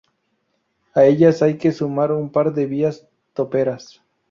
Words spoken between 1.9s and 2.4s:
un